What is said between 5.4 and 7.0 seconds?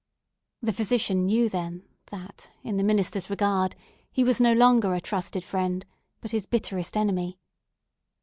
friend, but his bitterest